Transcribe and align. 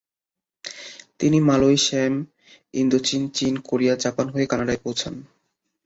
তিনি 1.19 1.37
Malaya, 1.39 1.77
Siam, 1.77 2.13
ইন্দোচীন, 2.73 3.21
চীন, 3.29 3.53
কোরিয়া, 3.57 3.95
জাপান 3.95 4.27
হয়ে 4.29 4.45
কানাডায় 4.45 4.81
পৌঁছান। 4.83 5.15